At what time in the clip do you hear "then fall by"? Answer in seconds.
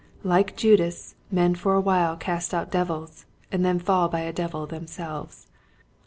3.63-4.21